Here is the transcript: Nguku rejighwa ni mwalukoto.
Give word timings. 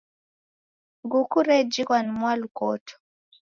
Nguku 1.03 1.37
rejighwa 1.47 1.97
ni 2.03 2.11
mwalukoto. 2.17 2.93